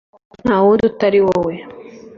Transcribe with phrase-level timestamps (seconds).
[0.43, 1.53] nta wundi utari wowe